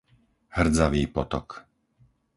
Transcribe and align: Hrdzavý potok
Hrdzavý 0.57 1.03
potok 1.15 1.47